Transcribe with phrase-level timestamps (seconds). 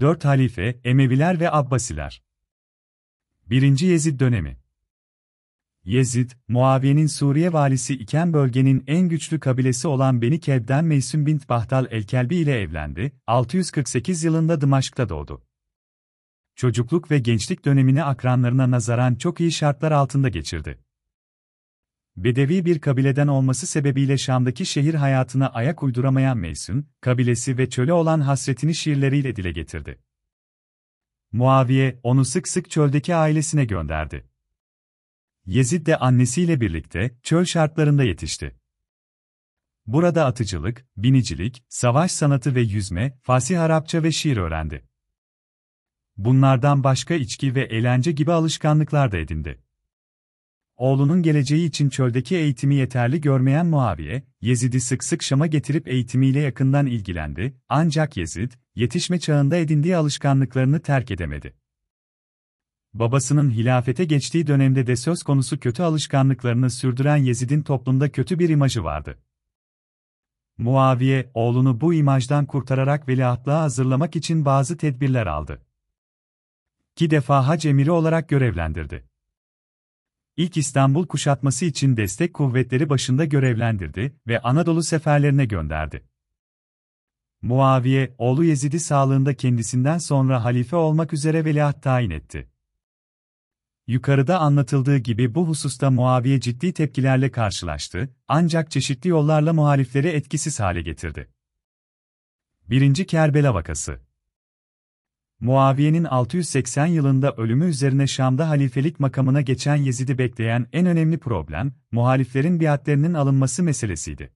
[0.00, 2.22] 4 halife, Emeviler ve Abbasiler.
[3.46, 3.80] 1.
[3.80, 4.58] Yezid dönemi
[5.84, 11.86] Yezid, Muaviye'nin Suriye valisi iken bölgenin en güçlü kabilesi olan Beni Keb'den Meysum bint Bahtal
[11.90, 15.42] el-Kelbi ile evlendi, 648 yılında Dımaşk'ta doğdu.
[16.56, 20.78] Çocukluk ve gençlik dönemini akranlarına nazaran çok iyi şartlar altında geçirdi.
[22.16, 28.20] Bedevi bir kabileden olması sebebiyle Şam'daki şehir hayatına ayak uyduramayan Meysun, kabilesi ve çöle olan
[28.20, 30.02] hasretini şiirleriyle dile getirdi.
[31.32, 34.28] Muaviye, onu sık sık çöldeki ailesine gönderdi.
[35.46, 38.60] Yezid de annesiyle birlikte çöl şartlarında yetişti.
[39.86, 44.88] Burada atıcılık, binicilik, savaş sanatı ve yüzme, fasih Arapça ve şiir öğrendi.
[46.16, 49.65] Bunlardan başka içki ve eğlence gibi alışkanlıklar da edindi.
[50.76, 56.86] Oğlunun geleceği için çöldeki eğitimi yeterli görmeyen Muaviye, Yezid'i sık sık Şam'a getirip eğitimiyle yakından
[56.86, 61.54] ilgilendi, ancak Yezid, yetişme çağında edindiği alışkanlıklarını terk edemedi.
[62.94, 68.84] Babasının hilafete geçtiği dönemde de söz konusu kötü alışkanlıklarını sürdüren Yezid'in toplumda kötü bir imajı
[68.84, 69.18] vardı.
[70.58, 75.66] Muaviye, oğlunu bu imajdan kurtararak veliahtlığa hazırlamak için bazı tedbirler aldı.
[76.92, 79.15] İki defa hac emiri olarak görevlendirdi.
[80.36, 86.04] İlk İstanbul kuşatması için destek kuvvetleri başında görevlendirdi ve Anadolu seferlerine gönderdi.
[87.42, 92.50] Muaviye, oğlu Yezid'i sağlığında kendisinden sonra halife olmak üzere veliaht tayin etti.
[93.86, 100.82] Yukarıda anlatıldığı gibi bu hususta Muaviye ciddi tepkilerle karşılaştı, ancak çeşitli yollarla muhalifleri etkisiz hale
[100.82, 101.30] getirdi.
[102.68, 103.06] 1.
[103.06, 104.05] Kerbela Vakası
[105.40, 112.60] Muaviye'nin 680 yılında ölümü üzerine Şam'da halifelik makamına geçen Yezid'i bekleyen en önemli problem, muhaliflerin
[112.60, 114.32] biatlerinin alınması meselesiydi.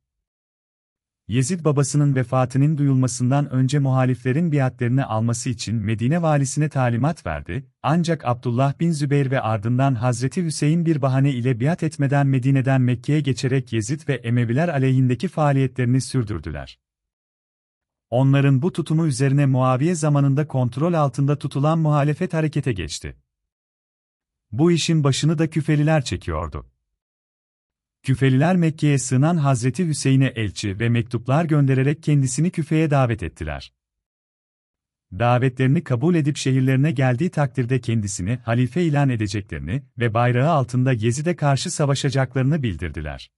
[1.28, 8.80] Yezid babasının vefatının duyulmasından önce muhaliflerin biatlerini alması için Medine valisine talimat verdi, ancak Abdullah
[8.80, 14.08] bin Zübeyir ve ardından Hazreti Hüseyin bir bahane ile biat etmeden Medine'den Mekke'ye geçerek Yezid
[14.08, 16.78] ve Emeviler aleyhindeki faaliyetlerini sürdürdüler.
[18.10, 23.16] Onların bu tutumu üzerine Muaviye zamanında kontrol altında tutulan muhalefet harekete geçti.
[24.52, 26.66] Bu işin başını da Küfeliler çekiyordu.
[28.02, 33.72] Küfeliler Mekke'ye sığınan Hazreti Hüseyin'e elçi ve mektuplar göndererek kendisini küfeye davet ettiler.
[35.12, 41.70] Davetlerini kabul edip şehirlerine geldiği takdirde kendisini halife ilan edeceklerini ve bayrağı altında Yezid'e karşı
[41.70, 43.30] savaşacaklarını bildirdiler.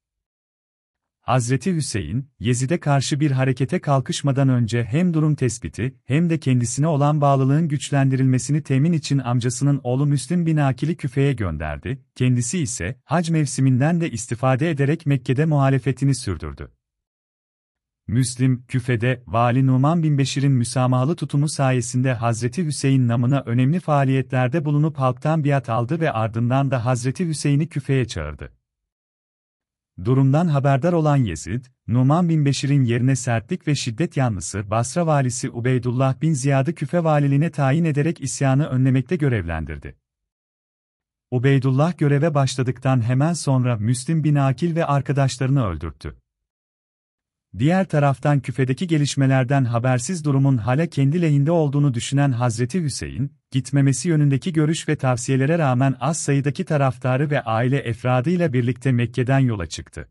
[1.23, 7.21] Hazreti Hüseyin, Yezid'e karşı bir harekete kalkışmadan önce hem durum tespiti hem de kendisine olan
[7.21, 14.01] bağlılığın güçlendirilmesini temin için amcasının oğlu Müslim bin Akil'i küfeye gönderdi, kendisi ise hac mevsiminden
[14.01, 16.69] de istifade ederek Mekke'de muhalefetini sürdürdü.
[18.07, 24.99] Müslim, küfede, Vali Numan bin Beşir'in müsamahalı tutumu sayesinde Hazreti Hüseyin namına önemli faaliyetlerde bulunup
[24.99, 28.62] halktan biat aldı ve ardından da Hazreti Hüseyin'i küfeye çağırdı.
[30.05, 36.21] Durumdan haberdar olan Yezid, Numan bin Beşir'in yerine sertlik ve şiddet yanlısı Basra valisi Ubeydullah
[36.21, 39.97] bin Ziyad'ı küfe valiliğine tayin ederek isyanı önlemekte görevlendirdi.
[41.31, 46.22] Ubeydullah göreve başladıktan hemen sonra Müslim bin Akil ve arkadaşlarını öldürttü.
[47.59, 54.53] Diğer taraftan küfedeki gelişmelerden habersiz durumun hala kendi lehinde olduğunu düşünen Hazreti Hüseyin, gitmemesi yönündeki
[54.53, 60.09] görüş ve tavsiyelere rağmen az sayıdaki taraftarı ve aile efradıyla birlikte Mekke'den yola çıktı.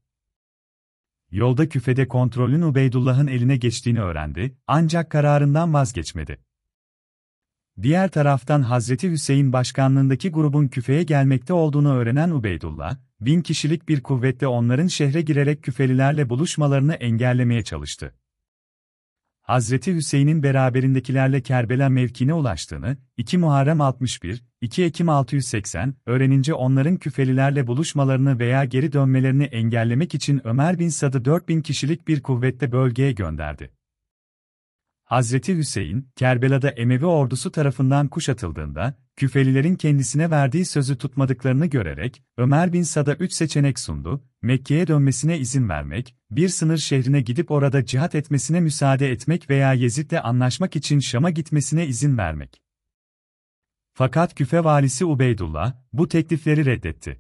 [1.32, 6.38] Yolda küfede kontrolün Ubeydullah'ın eline geçtiğini öğrendi, ancak kararından vazgeçmedi.
[7.82, 14.48] Diğer taraftan Hazreti Hüseyin başkanlığındaki grubun küfeye gelmekte olduğunu öğrenen Ubeydullah, bin kişilik bir kuvvetle
[14.48, 18.14] onların şehre girerek küfelilerle buluşmalarını engellemeye çalıştı.
[19.42, 27.68] Hazreti Hüseyin'in beraberindekilerle Kerbela mevkine ulaştığını, 2 Muharrem 61, 2 Ekim 680, öğrenince onların küfelilerle
[27.68, 33.81] buluşmalarını veya geri dönmelerini engellemek için Ömer bin Sad'ı 4000 kişilik bir kuvvetle bölgeye gönderdi.
[35.12, 42.84] Hazreti Hüseyin, Kerbela'da Emevi ordusu tarafından kuşatıldığında, Küfelilerin kendisine verdiği sözü tutmadıklarını görerek, Ömer bin
[42.84, 48.60] Sad'a üç seçenek sundu, Mekke'ye dönmesine izin vermek, bir sınır şehrine gidip orada cihat etmesine
[48.60, 52.62] müsaade etmek veya Yezid'le anlaşmak için Şam'a gitmesine izin vermek.
[53.94, 57.20] Fakat küfe valisi Ubeydullah, bu teklifleri reddetti.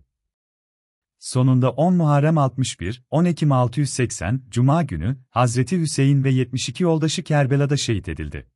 [1.21, 7.77] Sonunda 10 Muharrem 61, 10 Ekim 680, Cuma günü, Hazreti Hüseyin ve 72 yoldaşı Kerbela'da
[7.77, 8.47] şehit edildi.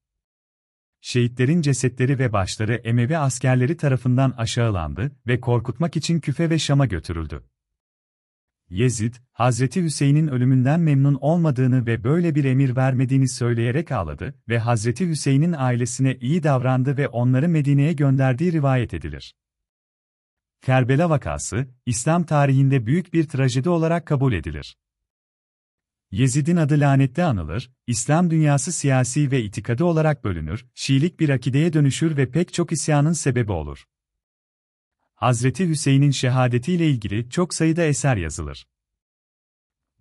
[1.02, 7.44] Şehitlerin cesetleri ve başları Emevi askerleri tarafından aşağılandı ve korkutmak için Küfe ve Şam'a götürüldü.
[8.70, 15.10] Yezid, Hazreti Hüseyin'in ölümünden memnun olmadığını ve böyle bir emir vermediğini söyleyerek ağladı ve Hazreti
[15.10, 19.36] Hüseyin'in ailesine iyi davrandı ve onları Medine'ye gönderdiği rivayet edilir.
[20.66, 24.78] Kerbela vakası, İslam tarihinde büyük bir trajedi olarak kabul edilir.
[26.12, 32.18] Yezid'in adı lanette anılır, İslam dünyası siyasi ve itikadı olarak bölünür, Şiilik bir akideye dönüşür
[32.18, 33.86] ve pek çok isyanın sebebi olur.
[35.16, 38.68] Hazreti Hüseyin'in şehadetiyle ilgili çok sayıda eser yazılır.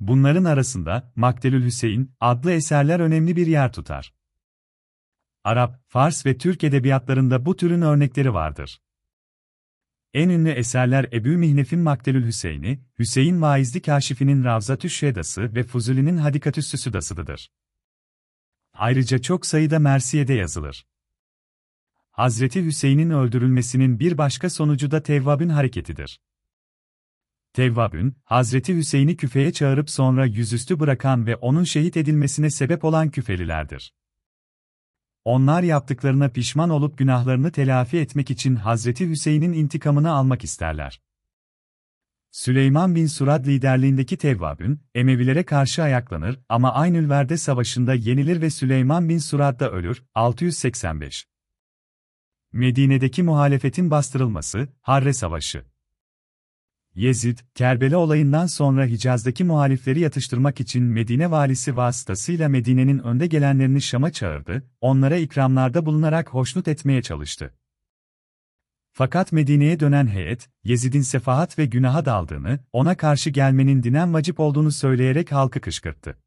[0.00, 4.14] Bunların arasında Maktelül Hüseyin adlı eserler önemli bir yer tutar.
[5.44, 8.80] Arap, Fars ve Türk edebiyatlarında bu türün örnekleri vardır.
[10.14, 16.78] En ünlü eserler Ebu Mihnef'in Maktelül Hüseyin'i, Hüseyin Vaizli Kaşifi'nin Ravzatü Şedası ve Fuzuli'nin Hadikatüssü
[16.78, 17.50] Südası'dır.
[18.72, 20.86] Ayrıca çok sayıda Mersiye'de yazılır.
[22.10, 26.20] Hazreti Hüseyin'in öldürülmesinin bir başka sonucu da Tevvab'ın hareketidir.
[27.52, 33.94] Tevvab'ın, Hazreti Hüseyin'i küfeye çağırıp sonra yüzüstü bırakan ve onun şehit edilmesine sebep olan küfelilerdir.
[35.24, 41.00] Onlar yaptıklarına pişman olup günahlarını telafi etmek için Hazreti Hüseyin'in intikamını almak isterler.
[42.30, 49.18] Süleyman bin Surad liderliğindeki Tevvab'ün, Emevilere karşı ayaklanır ama Aynülverde Savaşı'nda yenilir ve Süleyman bin
[49.18, 51.26] Surad da ölür, 685.
[52.52, 55.73] Medine'deki muhalefetin bastırılması, Harre Savaşı.
[56.94, 64.12] Yezid, Kerbela olayından sonra Hicaz'daki muhalifleri yatıştırmak için Medine valisi vasıtasıyla Medine'nin önde gelenlerini Şam'a
[64.12, 67.54] çağırdı, onlara ikramlarda bulunarak hoşnut etmeye çalıştı.
[68.92, 74.72] Fakat Medine'ye dönen heyet, Yezid'in sefahat ve günaha daldığını, ona karşı gelmenin dinen vacip olduğunu
[74.72, 76.18] söyleyerek halkı kışkırttı.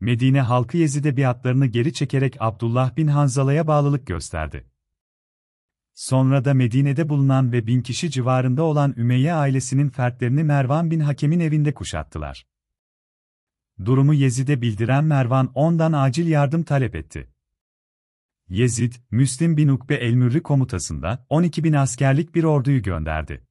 [0.00, 4.71] Medine halkı Yezid'e biatlarını geri çekerek Abdullah bin Hanzala'ya bağlılık gösterdi.
[5.94, 11.40] Sonra da Medine'de bulunan ve bin kişi civarında olan Ümeyye ailesinin fertlerini Mervan bin Hakem'in
[11.40, 12.46] evinde kuşattılar.
[13.84, 17.28] Durumu Yezid'e bildiren Mervan ondan acil yardım talep etti.
[18.48, 23.46] Yezid, Müslim bin Ukbe el-Mürri komutasında 12 bin askerlik bir orduyu gönderdi.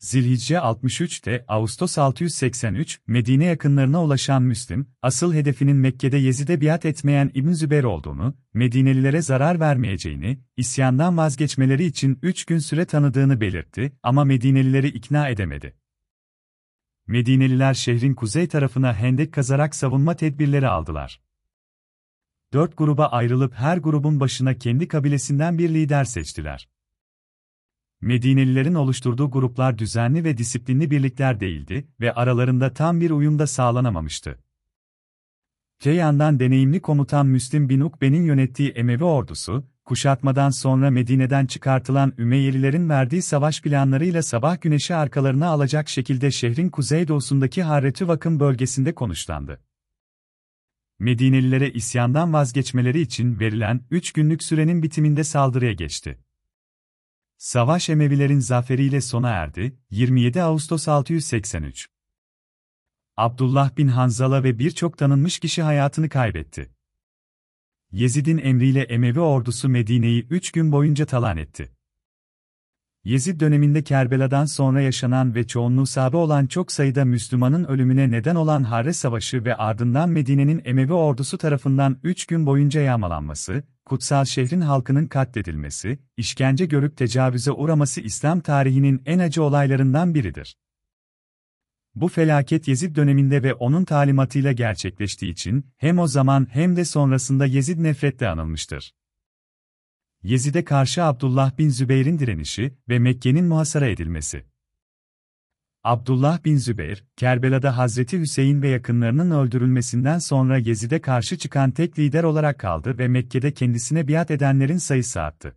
[0.00, 7.52] Zilhicce 63'te Ağustos 683, Medine yakınlarına ulaşan Müslim, asıl hedefinin Mekke'de Yezid'e biat etmeyen İbn
[7.52, 14.88] Zübeyr olduğunu, Medinelilere zarar vermeyeceğini, isyandan vazgeçmeleri için üç gün süre tanıdığını belirtti ama Medinelileri
[14.88, 15.76] ikna edemedi.
[17.06, 21.20] Medineliler şehrin kuzey tarafına hendek kazarak savunma tedbirleri aldılar.
[22.52, 26.68] Dört gruba ayrılıp her grubun başına kendi kabilesinden bir lider seçtiler.
[28.00, 34.38] Medinelilerin oluşturduğu gruplar düzenli ve disiplinli birlikler değildi ve aralarında tam bir uyum da sağlanamamıştı.
[35.78, 43.22] Ceyhan'dan deneyimli komutan Müslim bin Ukbe'nin yönettiği Emevi ordusu, kuşatmadan sonra Medine'den çıkartılan Ümeyyelilerin verdiği
[43.22, 49.60] savaş planlarıyla sabah güneşi arkalarına alacak şekilde şehrin kuzeydoğusundaki Harretü Vakın bölgesinde konuşlandı.
[50.98, 56.18] Medinelilere isyandan vazgeçmeleri için verilen 3 günlük sürenin bitiminde saldırıya geçti.
[57.40, 61.88] Savaş Emevilerin zaferiyle sona erdi, 27 Ağustos 683.
[63.16, 66.70] Abdullah bin Hanzala ve birçok tanınmış kişi hayatını kaybetti.
[67.92, 71.72] Yezid'in emriyle Emevi ordusu Medine'yi üç gün boyunca talan etti.
[73.04, 78.62] Yezid döneminde Kerbela'dan sonra yaşanan ve çoğunluğu sahabe olan çok sayıda Müslümanın ölümüne neden olan
[78.62, 85.06] Harre Savaşı ve ardından Medine'nin Emevi ordusu tarafından üç gün boyunca yağmalanması, kutsal şehrin halkının
[85.06, 90.56] katledilmesi, işkence görüp tecavüze uğraması İslam tarihinin en acı olaylarından biridir.
[91.94, 97.46] Bu felaket Yezid döneminde ve onun talimatıyla gerçekleştiği için hem o zaman hem de sonrasında
[97.46, 98.92] Yezid nefretle anılmıştır.
[100.22, 104.44] Yezid'e karşı Abdullah bin Zübeyir'in direnişi ve Mekke'nin muhasara edilmesi.
[105.84, 112.24] Abdullah bin Zübeyir, Kerbela'da Hazreti Hüseyin ve yakınlarının öldürülmesinden sonra Yezid'e karşı çıkan tek lider
[112.24, 115.56] olarak kaldı ve Mekke'de kendisine biat edenlerin sayısı arttı.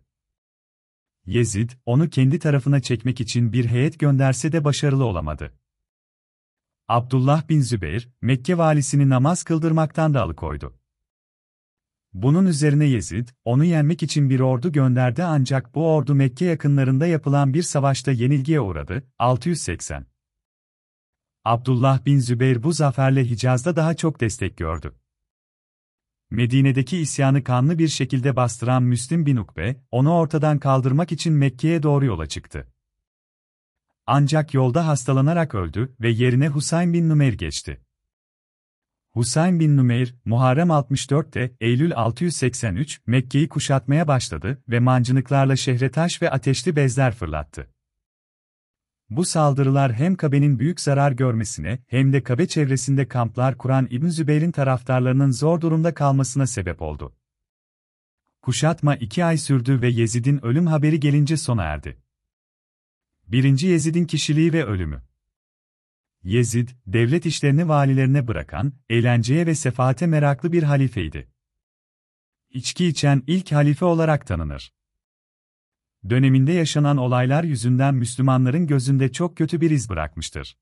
[1.26, 5.52] Yezid, onu kendi tarafına çekmek için bir heyet gönderse de başarılı olamadı.
[6.88, 10.78] Abdullah bin Zübeyir, Mekke valisini namaz kıldırmaktan da alıkoydu.
[12.14, 17.54] Bunun üzerine Yezid, onu yenmek için bir ordu gönderdi ancak bu ordu Mekke yakınlarında yapılan
[17.54, 19.04] bir savaşta yenilgiye uğradı.
[19.18, 20.06] 680
[21.44, 24.94] Abdullah bin Zübeyir bu zaferle Hicaz'da daha çok destek gördü.
[26.30, 32.04] Medine'deki isyanı kanlı bir şekilde bastıran Müslim bin Ukbe, onu ortadan kaldırmak için Mekke'ye doğru
[32.04, 32.72] yola çıktı.
[34.06, 37.83] Ancak yolda hastalanarak öldü ve yerine Husayn bin Numer geçti.
[39.14, 46.30] Husayn bin Numeyr, Muharrem 64'te, Eylül 683, Mekke'yi kuşatmaya başladı ve mancınıklarla şehre taş ve
[46.30, 47.70] ateşli bezler fırlattı.
[49.10, 54.52] Bu saldırılar hem Kabe'nin büyük zarar görmesine hem de Kabe çevresinde kamplar kuran İbn Zübeyir'in
[54.52, 57.16] taraftarlarının zor durumda kalmasına sebep oldu.
[58.42, 61.98] Kuşatma iki ay sürdü ve Yezid'in ölüm haberi gelince sona erdi.
[63.28, 63.60] 1.
[63.60, 65.02] Yezid'in kişiliği ve ölümü
[66.24, 71.28] Yezid, devlet işlerini valilerine bırakan, eğlenceye ve sefaate meraklı bir halifeydi.
[72.50, 74.72] İçki içen ilk halife olarak tanınır.
[76.10, 80.56] Döneminde yaşanan olaylar yüzünden Müslümanların gözünde çok kötü bir iz bırakmıştır.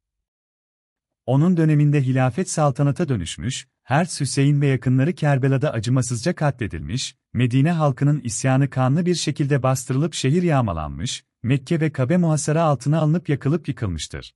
[1.27, 8.71] Onun döneminde hilafet saltanata dönüşmüş, Hers Hüseyin ve yakınları Kerbela'da acımasızca katledilmiş, Medine halkının isyanı
[8.71, 14.35] kanlı bir şekilde bastırılıp şehir yağmalanmış, Mekke ve Kabe muhasara altına alınıp yakılıp yıkılmıştır.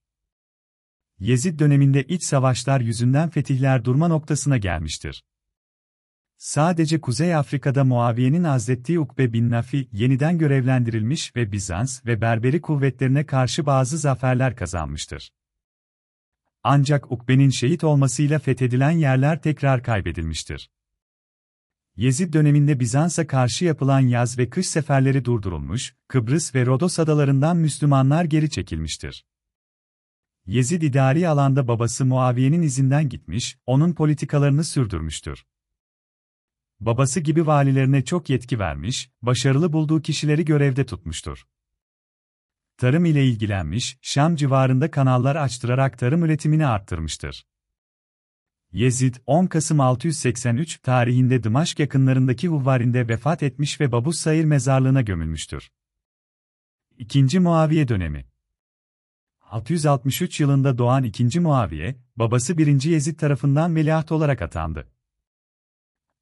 [1.21, 5.25] Yezid döneminde iç savaşlar yüzünden fetihler durma noktasına gelmiştir.
[6.37, 13.27] Sadece Kuzey Afrika'da Muaviye'nin azlettiği Ukbe bin Nafi yeniden görevlendirilmiş ve Bizans ve Berberi kuvvetlerine
[13.27, 15.33] karşı bazı zaferler kazanmıştır.
[16.63, 20.71] Ancak Ukbe'nin şehit olmasıyla fethedilen yerler tekrar kaybedilmiştir.
[21.97, 28.25] Yezid döneminde Bizans'a karşı yapılan yaz ve kış seferleri durdurulmuş, Kıbrıs ve Rodos adalarından Müslümanlar
[28.25, 29.25] geri çekilmiştir.
[30.47, 35.47] Yezid idari alanda babası Muaviye'nin izinden gitmiş, onun politikalarını sürdürmüştür.
[36.81, 41.47] Babası gibi valilerine çok yetki vermiş, başarılı bulduğu kişileri görevde tutmuştur.
[42.77, 47.47] Tarım ile ilgilenmiş, Şam civarında kanallar açtırarak tarım üretimini arttırmıştır.
[48.73, 55.73] Yezid, 10 Kasım 683 tarihinde Dımaşk yakınlarındaki Huvvarin'de vefat etmiş ve Babus Sayır mezarlığına gömülmüştür.
[56.99, 58.36] İkinci Muaviye dönemi
[59.57, 61.41] 663 yılında doğan 2.
[61.41, 62.83] Muaviye, babası 1.
[62.83, 64.89] Yezid tarafından veliaht olarak atandı.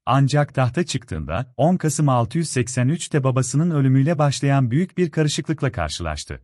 [0.05, 6.41] Ancak tahta çıktığında 10 Kasım 683'te babasının ölümüyle başlayan büyük bir karışıklıkla karşılaştı.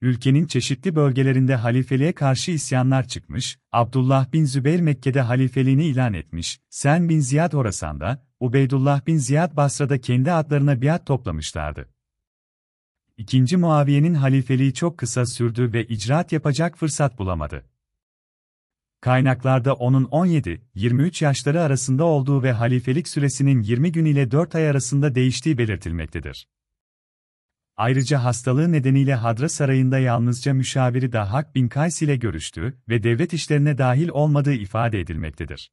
[0.00, 7.08] Ülkenin çeşitli bölgelerinde halifeliğe karşı isyanlar çıkmış, Abdullah bin Zübeyir Mekke'de halifeliğini ilan etmiş, Sen
[7.08, 11.95] bin Ziyad Horasan'da, Ubeydullah bin Ziyad Basra'da kendi adlarına biat toplamışlardı.
[13.18, 17.64] İkinci Muaviye'nin halifeliği çok kısa sürdü ve icraat yapacak fırsat bulamadı.
[19.00, 25.14] Kaynaklarda onun 17-23 yaşları arasında olduğu ve halifelik süresinin 20 gün ile 4 ay arasında
[25.14, 26.48] değiştiği belirtilmektedir.
[27.76, 33.78] Ayrıca hastalığı nedeniyle Hadra Sarayı'nda yalnızca müşaviri Dahak bin Kays ile görüştü ve devlet işlerine
[33.78, 35.72] dahil olmadığı ifade edilmektedir.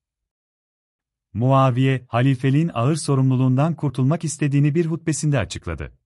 [1.34, 6.03] Muaviye, halifeliğin ağır sorumluluğundan kurtulmak istediğini bir hutbesinde açıkladı.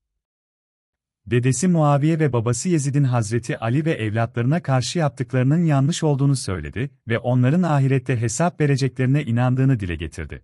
[1.30, 7.18] Dedesi Muaviye ve babası Yezid'in Hazreti Ali ve evlatlarına karşı yaptıklarının yanlış olduğunu söyledi ve
[7.18, 10.42] onların ahirette hesap vereceklerine inandığını dile getirdi.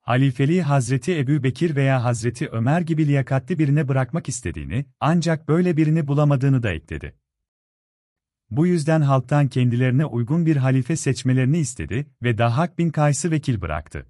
[0.00, 6.08] Halifeliği Hazreti Ebu Bekir veya Hazreti Ömer gibi liyakatli birine bırakmak istediğini, ancak böyle birini
[6.08, 7.14] bulamadığını da ekledi.
[8.50, 14.06] Bu yüzden halktan kendilerine uygun bir halife seçmelerini istedi ve Dahak bin Kays'ı vekil bıraktı.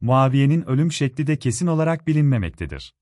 [0.00, 2.94] Muaviye'nin ölüm şekli de kesin olarak bilinmemektedir.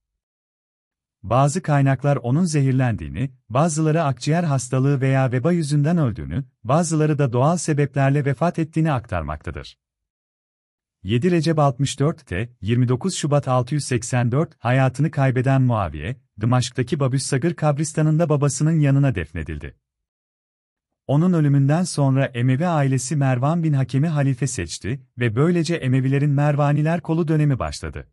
[1.22, 8.24] Bazı kaynaklar onun zehirlendiğini, bazıları akciğer hastalığı veya veba yüzünden öldüğünü, bazıları da doğal sebeplerle
[8.24, 9.78] vefat ettiğini aktarmaktadır.
[11.02, 19.76] 7 Recep 64'te, 29 Şubat 684, hayatını kaybeden Muaviye, Dımaşk'taki Babüssagır kabristanında babasının yanına defnedildi.
[21.06, 27.28] Onun ölümünden sonra Emevi ailesi Mervan bin Hakem'i halife seçti ve böylece Emevilerin Mervaniler kolu
[27.28, 28.06] dönemi başladı.